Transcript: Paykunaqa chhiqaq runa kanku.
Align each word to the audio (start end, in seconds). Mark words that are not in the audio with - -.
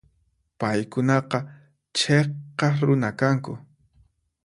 Paykunaqa 0.59 1.37
chhiqaq 1.97 2.75
runa 2.87 3.09
kanku. 3.19 3.53